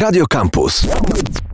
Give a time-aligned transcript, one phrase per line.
[0.00, 0.86] Radio Campus.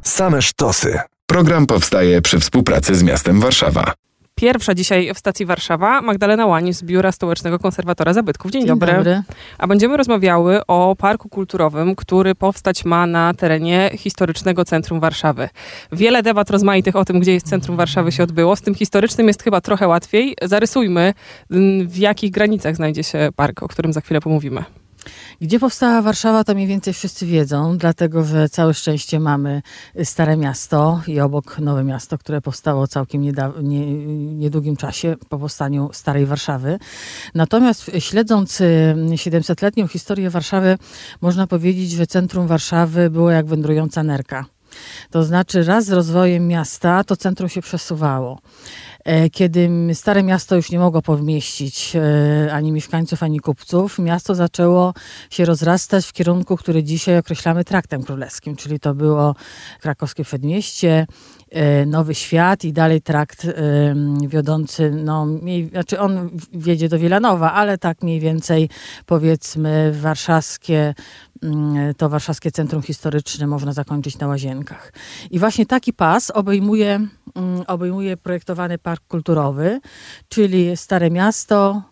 [0.02, 0.98] Same sztosy.
[1.26, 3.92] Program powstaje przy współpracy z miastem Warszawa.
[4.34, 8.50] Pierwsza dzisiaj w stacji Warszawa Magdalena Łani z Biura Stołecznego Konserwatora Zabytków.
[8.50, 8.92] Dzień, Dzień dobry.
[8.92, 9.22] dobry.
[9.58, 15.48] A będziemy rozmawiały o parku kulturowym, który powstać ma na terenie historycznego centrum Warszawy.
[15.92, 18.56] Wiele debat rozmaitych o tym, gdzie jest centrum Warszawy się odbyło.
[18.56, 20.36] Z tym historycznym jest chyba trochę łatwiej.
[20.42, 21.14] Zarysujmy,
[21.86, 24.64] w jakich granicach znajdzie się park, o którym za chwilę pomówimy.
[25.40, 29.62] Gdzie powstała Warszawa, to mniej więcej wszyscy wiedzą, dlatego że całe szczęście mamy
[30.04, 33.32] Stare Miasto i obok Nowe Miasto, które powstało całkiem nie,
[34.34, 36.78] niedługim czasie po powstaniu Starej Warszawy.
[37.34, 40.78] Natomiast śledząc y, 700-letnią historię Warszawy,
[41.20, 44.44] można powiedzieć, że centrum Warszawy było jak wędrująca nerka.
[45.10, 48.38] To znaczy raz z rozwojem miasta to centrum się przesuwało.
[49.06, 54.94] E, Kiedy Stare Miasto już nie mogło pomieścić e, ani mieszkańców, ani kupców, miasto zaczęło
[55.30, 59.34] się rozrastać w kierunku, który dzisiaj określamy traktem królewskim, czyli to było
[59.80, 61.06] krakowskie przedmieście,
[61.50, 63.46] e, Nowy Świat i dalej trakt
[64.28, 65.26] wiodący, no,
[65.70, 68.68] znaczy on wiedzie do Wielanowa, ale tak mniej więcej
[69.06, 70.94] powiedzmy warszawskie,
[71.96, 74.92] to warszawskie centrum historyczne można zakończyć na Łazienkach.
[75.30, 76.94] I właśnie taki pas obejmuje,
[77.34, 79.80] mm, obejmuje projektowany park kulturowy,
[80.28, 81.82] czyli Stare Miasto,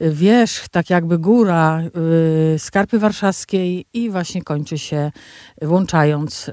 [0.00, 1.80] wierzch, tak jakby góra
[2.54, 5.12] y, Skarpy Warszawskiej i właśnie kończy się
[5.62, 6.52] włączając y,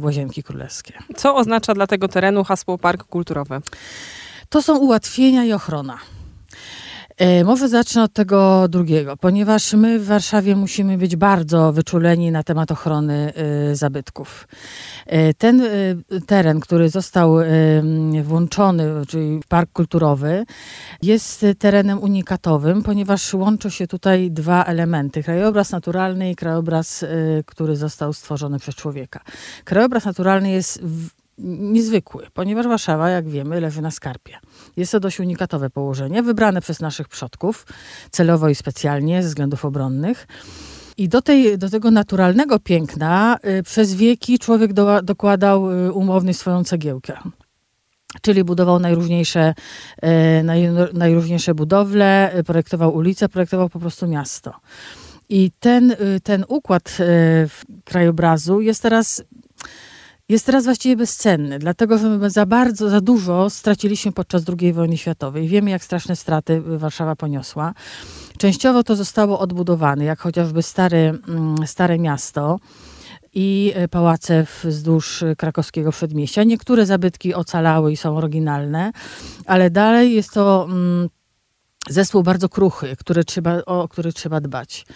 [0.00, 0.92] Łazienki Królewskie.
[1.16, 3.60] Co oznacza dla tego terenu hasło park kulturowy?
[4.48, 5.98] To są ułatwienia i ochrona.
[7.18, 12.42] E, Może zacznę od tego drugiego, ponieważ my w Warszawie musimy być bardzo wyczuleni na
[12.42, 14.48] temat ochrony e, zabytków.
[15.06, 15.62] E, Ten
[16.26, 17.36] teren, który został
[18.22, 20.44] włączony, czyli park kulturowy,
[21.02, 27.04] jest terenem unikatowym, ponieważ łączą się tutaj dwa elementy: krajobraz naturalny i krajobraz,
[27.46, 29.20] który został stworzony przez człowieka.
[29.64, 30.82] Krajobraz naturalny jest
[31.38, 34.38] niezwykły, ponieważ Warszawa, jak wiemy, leży na skarpie.
[34.76, 37.66] Jest to dość unikatowe położenie, wybrane przez naszych przodków,
[38.10, 40.26] celowo i specjalnie, ze względów obronnych.
[40.96, 46.34] I do, tej, do tego naturalnego piękna y, przez wieki człowiek do, dokładał y, umownie
[46.34, 47.18] swoją cegiełkę.
[48.22, 49.54] Czyli budował najróżniejsze,
[50.02, 54.54] e, naj, najróżniejsze budowle, e, projektował ulice, projektował po prostu miasto.
[55.28, 57.04] I ten, y, ten układ e,
[57.84, 59.22] krajobrazu jest teraz
[60.28, 64.96] jest teraz właściwie bezcenny, dlatego że my za bardzo, za dużo straciliśmy podczas II wojny
[64.96, 65.48] światowej.
[65.48, 67.74] Wiemy, jak straszne straty Warszawa poniosła.
[68.38, 72.58] Częściowo to zostało odbudowane, jak chociażby stare, mm, stare miasto
[73.34, 76.44] i e, pałace wzdłuż e, krakowskiego przedmieścia.
[76.44, 78.92] Niektóre zabytki ocalały i są oryginalne,
[79.46, 81.08] ale dalej jest to mm,
[81.88, 84.86] zespół bardzo kruchy, który trzeba, o który trzeba dbać.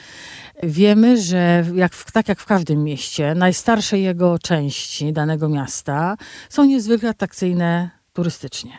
[0.62, 6.16] Wiemy, że jak tak jak w każdym mieście, najstarsze jego części danego miasta
[6.48, 8.72] są niezwykle atrakcyjne turystycznie.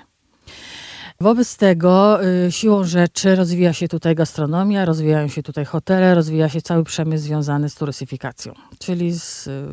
[1.21, 6.61] Wobec tego y, siłą rzeczy rozwija się tutaj gastronomia, rozwijają się tutaj hotele, rozwija się
[6.61, 8.53] cały przemysł związany z turystyfikacją.
[8.79, 9.65] Czyli z, y,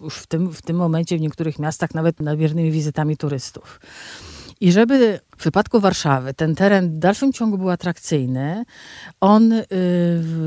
[0.00, 3.80] już w tym, w tym momencie w niektórych miastach nawet nadmiernymi wizytami turystów.
[4.62, 8.64] I żeby w przypadku Warszawy ten teren w dalszym ciągu był atrakcyjny,
[9.20, 9.64] on y,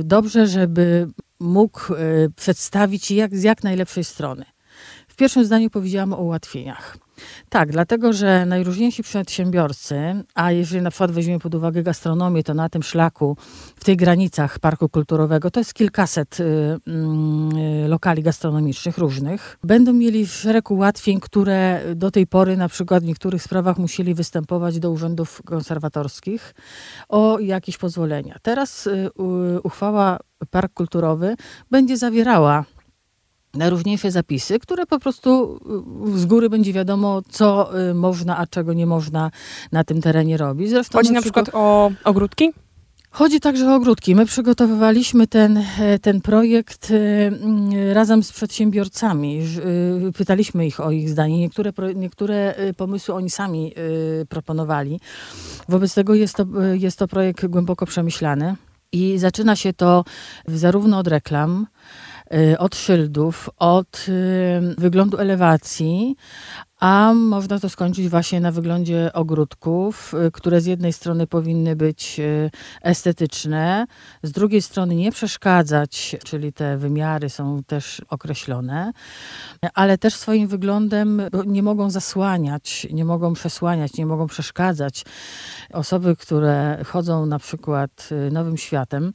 [0.04, 1.08] dobrze, żeby
[1.40, 4.46] mógł y, przedstawić jak, z jak najlepszej strony.
[5.16, 6.98] W pierwszym zdaniu powiedziałam o ułatwieniach.
[7.50, 12.70] Tak, dlatego że najróżniejsi przedsiębiorcy, a jeżeli na przykład weźmiemy pod uwagę gastronomię, to na
[12.70, 13.38] tym szlaku,
[13.76, 20.28] w tych granicach parku kulturowego, to jest kilkaset y, y, lokali gastronomicznych różnych, będą mieli
[20.28, 25.42] szereg ułatwień, które do tej pory na przykład w niektórych sprawach musieli występować do urzędów
[25.46, 26.56] konserwatorskich
[27.10, 28.38] o jakieś pozwolenia.
[28.42, 29.12] Teraz y,
[29.64, 30.20] uchwała
[30.52, 31.36] Park Kulturowy
[31.72, 32.66] będzie zawierała
[33.56, 35.60] najróżniejsze zapisy, które po prostu
[36.16, 39.32] y, z góry będzie wiadomo, co y, można, a czego nie można
[39.72, 40.70] na tym terenie robić.
[40.70, 42.52] Zresztą Chodzi na przygo- przykład o ogródki?
[43.12, 44.16] Chodzi także o ogródki.
[44.16, 46.96] My przygotowywaliśmy ten, e, ten projekt e,
[47.28, 49.42] mm, razem z przedsiębiorcami.
[50.08, 51.38] Y, Pytaliśmy ich o ich zdanie.
[51.40, 53.74] Niektóre, niektóre e, pomysły oni sami
[54.30, 55.00] proponowali.
[55.70, 58.56] Wobec tego jest to, jest to projekt głęboko przemyślany.
[58.92, 60.06] I zaczyna się to
[60.48, 62.05] zarówno od reklam, y,
[62.60, 66.16] od szyldów, od y, wyglądu elewacji,
[66.80, 72.20] a można to skończyć właśnie na wyglądzie ogródków, y, które z jednej strony powinny być
[72.20, 72.52] y,
[72.82, 73.86] estetyczne,
[74.24, 78.92] z drugiej strony nie przeszkadzać, czyli te wymiary są też określone,
[79.74, 85.06] ale też swoim wyglądem nie mogą zasłaniać, nie mogą przesłaniać, nie mogą przeszkadzać.
[85.74, 89.14] Osoby, które chodzą na przykład y, nowym światem,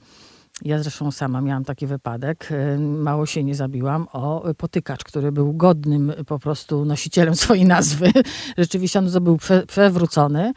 [0.64, 2.48] Ja zresztą sama miałam taki wypadek.
[2.50, 8.12] y, Mało się nie zabiłam o potykacz, który był godnym po prostu nosicielem swojej nazwy.
[8.58, 10.52] Rzeczywiście on to był prze, przewrócony.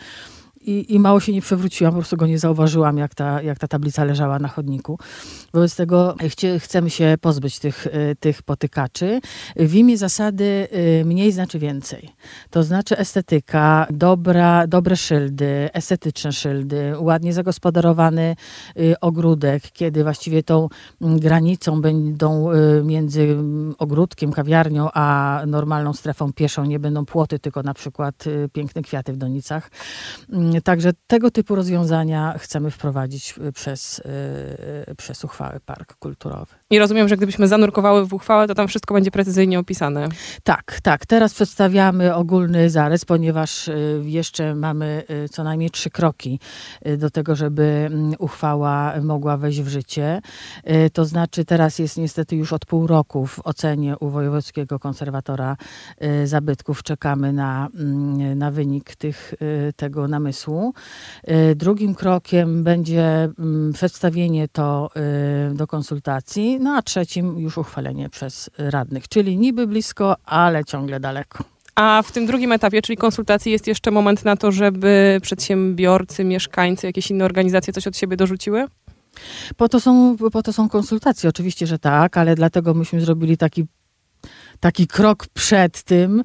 [0.65, 3.67] I, I mało się nie przewróciłam, po prostu go nie zauważyłam, jak ta, jak ta
[3.67, 4.99] tablica leżała na chodniku.
[5.53, 9.19] Wobec tego chcie, chcemy się pozbyć tych, y, tych potykaczy.
[9.55, 10.67] W imię zasady
[11.01, 12.09] y, mniej znaczy więcej.
[12.49, 18.35] To znaczy estetyka, dobra, dobre szyldy, estetyczne szyldy, ładnie zagospodarowany
[19.01, 20.69] ogródek, kiedy właściwie tą
[21.01, 22.49] mm, granicą będą
[22.83, 28.23] między mm, ogródkiem, kawiarnią, a normalną strefą pieszą nie będą płoty, tylko na przykład
[28.53, 29.69] piękne kwiaty w donicach.
[30.61, 36.55] Także tego typu rozwiązania chcemy wprowadzić y, przez, y, przez uchwały Park Kulturowy.
[36.69, 40.07] I rozumiem, że gdybyśmy zanurkowały w uchwałę, to tam wszystko będzie precyzyjnie opisane.
[40.43, 41.05] Tak, tak.
[41.05, 46.39] Teraz przedstawiamy ogólny zarys, ponieważ y, jeszcze mamy y, co najmniej trzy kroki
[46.87, 50.21] y, do tego, żeby mm, uchwała mogła wejść w życie.
[50.69, 55.57] Y, To znaczy teraz jest niestety już od pół roku w ocenie u Wojewódzkiego Konserwatora
[56.03, 56.83] y, Zabytków.
[56.83, 60.42] Czekamy na, mm, na wynik tych, y, tego namysłu.
[61.29, 64.89] Y, Drugim krokiem będzie mm, przedstawienie to
[65.51, 70.99] y, do konsultacji, no a trzecim już uchwalenie przez radnych, czyli niby blisko, ale ciągle
[70.99, 71.43] daleko.
[71.75, 76.87] A w tym drugim etapie, czyli konsultacji, jest jeszcze moment na to, żeby przedsiębiorcy, mieszkańcy,
[76.87, 78.67] jakieś inne organizacje coś od siebie dorzuciły?
[79.57, 83.65] Po to są, po to są konsultacje, oczywiście, że tak, ale dlatego myśmy zrobili taki
[84.63, 86.23] taki krok przed tym,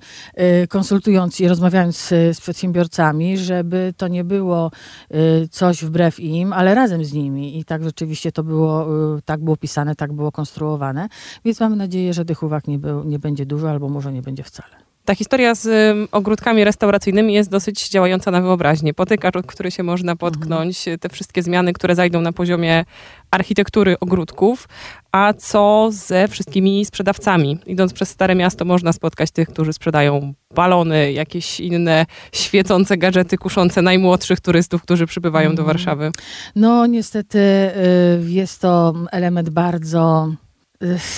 [0.63, 4.71] y, konsultując i rozmawiając z przedsiębiorcami, żeby to nie było
[5.15, 7.59] y, coś wbrew im, ale razem z nimi.
[7.59, 8.87] I tak rzeczywiście to było,
[9.19, 11.09] y, tak było pisane, tak było konstruowane.
[11.45, 14.43] Więc mamy nadzieję, że tych uwag nie, był, nie będzie dużo, albo może nie będzie
[14.43, 14.88] wcale.
[15.09, 15.69] Ta historia z
[16.13, 18.95] ogródkami restauracyjnymi jest dosyć działająca na wyobraźnię.
[18.95, 22.85] Potykacz, od który się można potknąć, te wszystkie zmiany, które zajdą na poziomie
[23.31, 24.69] architektury ogródków,
[25.13, 27.59] a co ze wszystkimi sprzedawcami.
[27.67, 33.83] Idąc przez Stare Miasto można spotkać tych, którzy sprzedają balony, jakieś inne świecące gadżety kuszące
[33.83, 35.67] najmłodszych turystów, którzy przybywają do Mhm.
[35.67, 36.11] Warszawy.
[36.57, 40.29] No, niestety y, jest to element bardzo.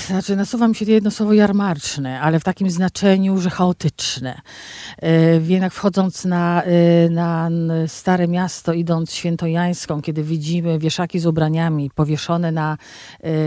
[0.07, 4.41] Znaczy, nasuwa mi się jedno słowo jarmarczne, ale w takim znaczeniu, że chaotyczne.
[5.03, 6.62] Y, Jednak wchodząc na,
[7.07, 7.51] y, na
[7.87, 12.77] Stare Miasto, idąc Świętojańską, kiedy widzimy wieszaki z ubraniami powieszone na,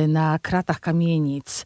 [0.04, 1.66] y, na kratach kamienic,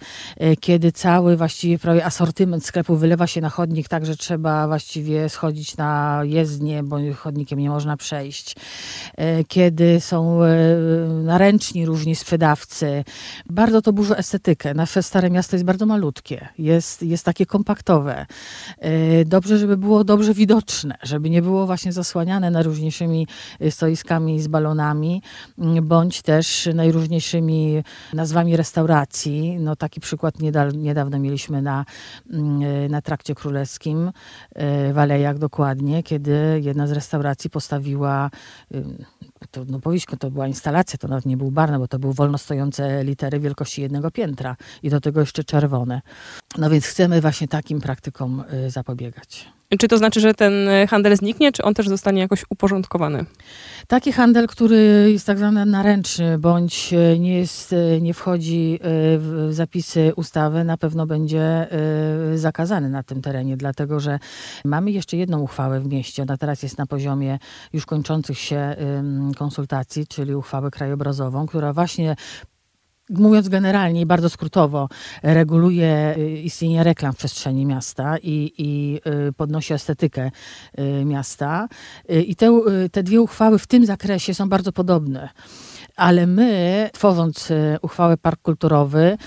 [0.60, 5.78] kiedy cały właściwie prawie asortyment sklepu wylewa się na chodnik, tak że trzeba właściwie schodzić
[5.78, 8.56] na jezdnię, bo chodnikiem nie można przejść
[9.18, 10.48] e, kiedy są e,
[11.24, 13.04] naręczni różni sprzedawcy.
[13.50, 14.74] Bardzo to burzy estetykę.
[14.74, 18.26] Nasze Stare Miasto jest bardzo malutkie, jest, jest takie kompaktowe.
[18.80, 23.28] E, Dobrze, żeby było dobrze widoczne, żeby nie było właśnie zasłaniane najróżniejszymi
[23.60, 25.22] e, stoiskami z balonami,
[25.58, 29.58] m, bądź też najróżniejszymi nazwami restauracji.
[29.60, 31.86] No, taki przykład nieda- niedawno mieliśmy na,
[32.34, 34.12] mm, e, na Trakcie Królewskim,
[34.94, 38.30] w Alejach dokładnie, kiedy jedna z restauracji postawiła
[39.42, 42.00] ym, to, no powieśćko to była instalacja, to nawet nie był bar, no bo to
[42.00, 46.02] były wolno stojące litery wielkości jednego piętra i do tego jeszcze czerwone.
[46.58, 49.50] No więc chcemy właśnie takim praktykom y, zapobiegać.
[49.80, 53.26] Czy to znaczy, że ten y, handel zniknie, czy on też zostanie jakoś uporządkowany?
[53.88, 58.80] Taki handel, który jest tak zwany naręczny, bądź e, nie, jest, nie wchodzi
[59.18, 61.68] w zapisy ustawy, na pewno będzie
[62.36, 64.20] zakazany na tym terenie, dlatego że
[64.66, 66.24] mamy jeszcze jedną uchwałę w mieście.
[66.24, 67.40] Ona teraz jest na poziomie
[67.74, 68.76] już kończących się
[69.38, 72.16] konsultacji, czyli uchwałę krajobrazową, która właśnie
[73.10, 74.90] Mówiąc generalnie i bardzo skrótowo,
[75.24, 79.00] reguluje y, istnienie reklam w przestrzeni miasta i, i
[79.30, 80.32] y, podnosi estetykę
[80.80, 81.68] y, miasta.
[82.10, 82.62] I te,
[82.92, 85.30] te dwie uchwały w tym zakresie są bardzo podobne.
[85.96, 87.50] Ale my, tworząc
[87.82, 89.18] uchwałę Park Kulturowy,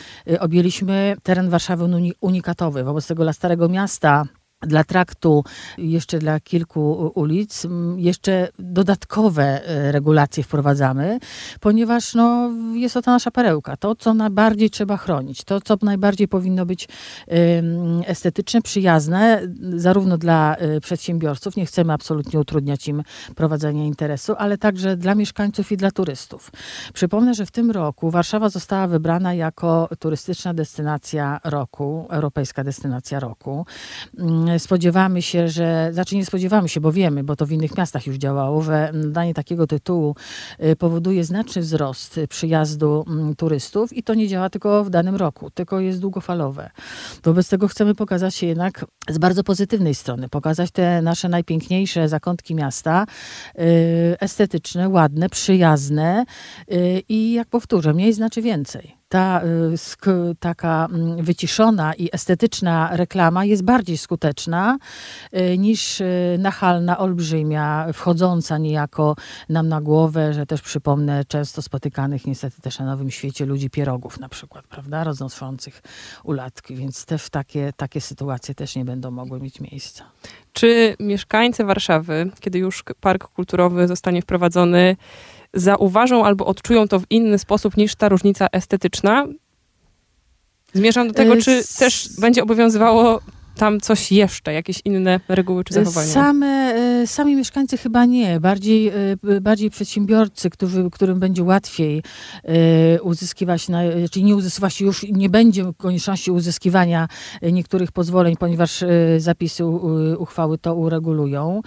[0.41, 2.85] objęliśmy teren Warszawy uni- unikatowy.
[2.85, 4.25] Wobec tego dla Starego Miasta
[4.62, 5.45] dla traktu,
[5.79, 11.19] jeszcze dla kilku ulic, jeszcze dodatkowe e, regulacje wprowadzamy,
[11.61, 13.76] ponieważ no, jest to ta nasza perełka.
[13.76, 16.88] To, co najbardziej trzeba chronić, to, co najbardziej powinno być
[18.07, 19.43] estetyczne, przyjazne,
[19.76, 23.02] zarówno dla e, przedsiębiorców, nie chcemy absolutnie utrudniać im
[23.35, 26.50] prowadzenia interesu, ale także dla mieszkańców i dla turystów.
[26.93, 33.67] Przypomnę, że w tym roku Warszawa została wybrana jako turystyczna destynacja roku, europejska destynacja roku.
[34.50, 38.07] Mm, spodziewamy się, że, znaczy nie spodziewamy się, bo wiemy, bo to w innych miastach
[38.07, 40.16] już działało, że danie takiego tytułu
[40.64, 45.50] y, powoduje znaczny wzrost przyjazdu mm, turystów i to nie działa tylko w danym roku,
[45.50, 46.71] tylko jest długofalowe.
[47.25, 52.54] Wobec tego chcemy pokazać się jednak z bardzo pozytywnej strony, pokazać te nasze najpiękniejsze zakątki
[52.54, 53.07] miasta,
[53.59, 56.25] y, estetyczne, ładne, przyjazne
[57.09, 59.43] i jak powtórzę, mniej znaczy więcej ta
[60.07, 64.79] y, taka mm, wyciszona i estetyczna reklama jest bardziej skuteczna
[65.37, 69.17] y, niż y, nachalna, olbrzymia, wchodząca niejako
[69.49, 74.21] nam na głowę, że też przypomnę często spotykanych niestety też na Nowym Świecie ludzi pierogów
[74.21, 75.83] na przykład, prawda, roznoszących
[76.25, 80.05] ulatki, więc też takie, takie sytuacje też nie będą mogły mieć miejsca.
[80.52, 84.97] Czy mieszkańcy Warszawy, kiedy już park kulturowy zostanie wprowadzony,
[85.54, 89.26] zauważą albo odczują to w inny sposób niż ta różnica estetyczna.
[90.73, 93.21] Zmierzam do tego, czy też będzie obowiązywało
[93.61, 96.09] tam coś jeszcze, jakieś inne reguły czy zachowania?
[96.09, 98.40] Same, e, sami mieszkańcy chyba nie.
[98.40, 102.02] Bardziej, e, bardziej przedsiębiorcy, którzy, którym będzie łatwiej
[102.45, 103.67] e, uzyskiwać,
[104.11, 107.09] czyli nie uzyskiwać, już nie będzie konieczności uzyskiwania
[107.43, 108.85] niektórych pozwoleń, ponieważ
[109.19, 109.64] zapisy
[110.19, 111.61] uchwały to uregulują.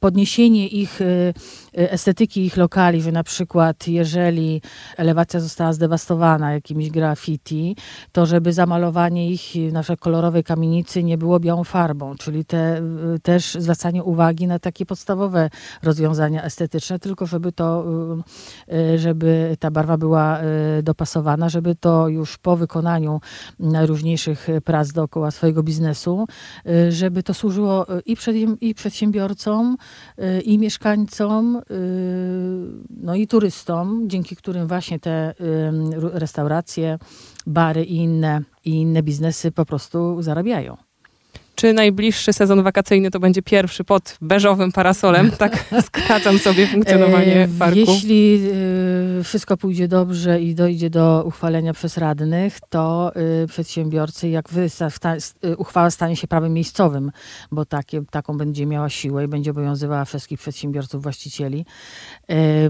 [0.00, 1.00] Podniesienie ich
[1.72, 4.62] estetyki ich lokali, że na przykład jeżeli
[4.96, 7.76] elewacja została zdewastowana jakimś graffiti,
[8.12, 12.82] to żeby zamalowanie ich na kolorowej kamienicy nie było białą farbą, czyli te,
[13.22, 15.50] też zwracanie uwagi na takie podstawowe
[15.82, 17.84] rozwiązania estetyczne, tylko żeby to,
[18.68, 20.40] y, y, żeby ta barwa była
[20.78, 23.20] y, dopasowana, żeby to już po wykonaniu
[23.58, 26.26] najróżniejszych prac dookoła swojego biznesu,
[26.88, 29.76] żeby to służyło i, przed, i przedsiębiorcom,
[30.44, 31.60] i mieszkańcom,
[32.90, 35.34] no i turystom, dzięki którym właśnie te
[36.12, 36.98] restauracje,
[37.46, 40.76] bary i inne, i inne biznesy po prostu zarabiają.
[41.54, 45.30] Czy najbliższy sezon wakacyjny to będzie pierwszy pod beżowym parasolem?
[45.30, 47.78] Tak skracam sobie funkcjonowanie parku.
[47.78, 48.48] Jeśli
[49.20, 54.48] y, wszystko pójdzie dobrze i dojdzie do uchwalenia przez radnych, to y, przedsiębiorcy, jak
[55.44, 57.10] y, uchwała stanie się prawem miejscowym,
[57.52, 61.66] bo takie, taką będzie miała siłę i będzie obowiązywała wszystkich przedsiębiorców, właścicieli,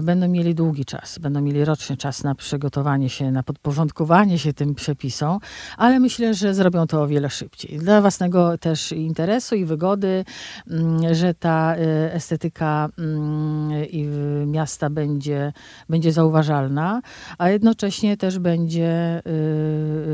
[0.01, 4.75] będą mieli długi czas, będą mieli roczny czas na przygotowanie się, na podporządkowanie się tym
[4.75, 5.39] przepisom,
[5.77, 7.77] ale myślę, że zrobią to o wiele szybciej.
[7.79, 10.25] Dla własnego też też interesu i wygody,
[10.69, 15.53] mm, że ta y, estetyka mm, miasta będzie,
[15.89, 17.01] będzie zauważalna,
[17.37, 19.21] a jednocześnie też będzie,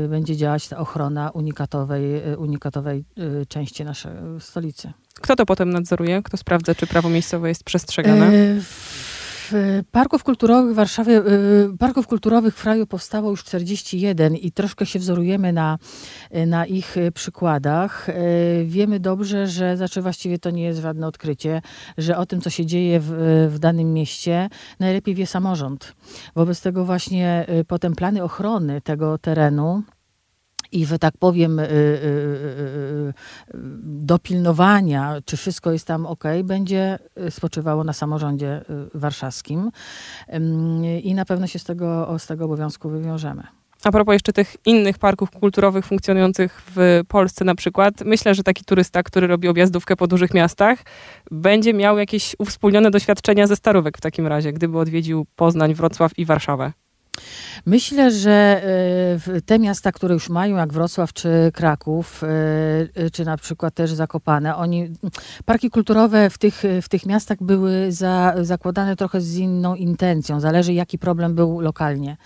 [0.04, 3.04] y, będzie działać ta ochrona unikatowej, y, unikatowej
[3.48, 4.92] części naszej stolicy.
[5.20, 6.22] Kto to potem nadzoruje?
[6.22, 8.26] Kto sprawdza, czy prawo miejscowe jest przestrzegane?
[8.26, 9.11] E
[9.90, 14.98] parków kulturowych w Warszawie, y, parków kulturowych w kraju powstało już 41 i troszkę się
[14.98, 15.78] wzorujemy na,
[16.46, 18.08] na ich przykładach.
[18.08, 18.12] Y,
[18.66, 21.62] wiemy dobrze, że znaczy właściwie to nie jest żadne odkrycie,
[21.98, 23.10] że o tym, co się dzieje w,
[23.54, 24.48] w danym mieście,
[24.80, 25.94] najlepiej wie samorząd.
[26.34, 29.82] Wobec tego właśnie y, potem plany ochrony tego terenu
[30.72, 33.12] i, że tak powiem, y, y, y,
[33.82, 36.98] dopilnowania, czy wszystko jest tam ok, będzie
[37.30, 38.64] spoczywało na samorządzie
[38.94, 39.70] warszawskim
[41.02, 43.42] i na pewno się z tego, z tego obowiązku wywiążemy.
[43.84, 48.64] A propos jeszcze tych innych parków kulturowych funkcjonujących w Polsce na przykład, myślę, że taki
[48.64, 50.78] turysta, który robi objazdówkę po dużych miastach,
[51.30, 56.24] będzie miał jakieś uwspólnione doświadczenia ze starówek w takim razie, gdyby odwiedził Poznań, Wrocław i
[56.24, 56.72] Warszawę.
[57.66, 58.62] Myślę, że
[59.36, 62.28] e, te miasta, które już mają, jak Wrocław czy Kraków, e,
[62.94, 64.90] e, czy na przykład też Zakopane, oni,
[65.44, 70.40] parki kulturowe w tych, w tych miastach były za, zakładane trochę z inną intencją.
[70.40, 72.16] Zależy, jaki problem był lokalnie.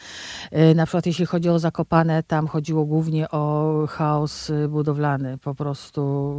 [0.74, 5.38] Na przykład jeśli chodzi o Zakopane, tam chodziło głównie o chaos budowlany.
[5.38, 6.34] Po prostu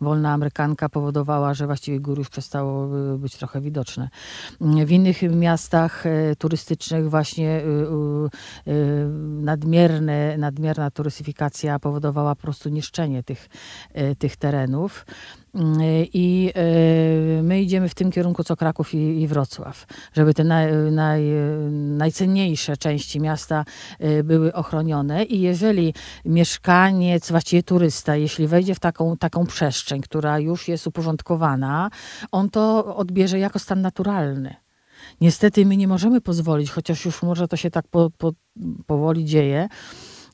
[0.00, 4.08] wolna amerykanka powodowała, że właściwie góry już przestało być trochę widoczne.
[4.60, 6.04] W innych miastach
[6.38, 7.53] turystycznych właśnie
[9.42, 13.48] nadmierne, nadmierna turystyfikacja powodowała po prostu niszczenie tych,
[13.98, 15.06] y, tych terenów.
[16.12, 16.52] I
[17.42, 21.22] my idziemy w tym kierunku co Kraków i, i Wrocław, żeby te naj, naj,
[21.70, 23.64] najcenniejsze części miasta
[24.24, 25.24] były ochronione.
[25.24, 25.94] I jeżeli
[26.24, 31.90] mieszkaniec, właściwie turysta, jeśli wejdzie w taką, taką przestrzeń, która już jest uporządkowana,
[32.32, 34.63] on to odbierze jako stan naturalny.
[35.20, 38.32] Niestety my nie możemy pozwolić, chociaż już może to się tak po, po,
[38.86, 39.68] powoli dzieje,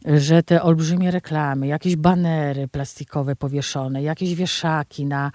[0.05, 5.33] że te olbrzymie reklamy, jakieś banery plastikowe powieszone, jakieś wieszaki na,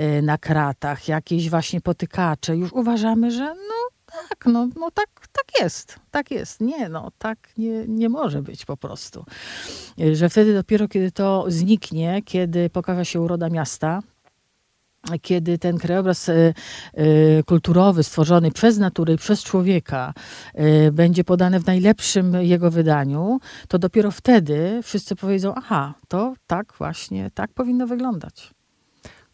[0.00, 5.62] y, na kratach, jakieś właśnie potykacze, już uważamy, że no tak, no, no tak, tak
[5.62, 6.60] jest, tak jest.
[6.60, 9.24] Nie, no tak nie, nie może być po prostu.
[10.12, 14.02] Że wtedy dopiero, kiedy to zniknie, kiedy pokaże się uroda miasta,
[15.22, 16.54] kiedy ten krajobraz y,
[16.98, 20.12] y, kulturowy stworzony przez naturę i przez człowieka
[20.60, 26.72] y, będzie podany w najlepszym jego wydaniu, to dopiero wtedy wszyscy powiedzą, aha, to tak
[26.78, 28.50] właśnie, tak powinno wyglądać.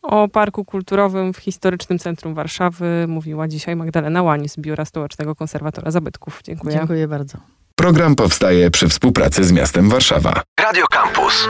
[0.02, 5.90] O Parku Kulturowym w Historycznym Centrum Warszawy mówiła dzisiaj Magdalena Łań z Biura Stołecznego Konserwatora
[5.90, 6.40] Zabytków.
[6.44, 6.74] Dziękuję.
[6.74, 7.38] Dziękuję bardzo.
[7.76, 10.42] Program powstaje przy współpracy z miastem Warszawa.
[10.60, 11.48] Radio Campus.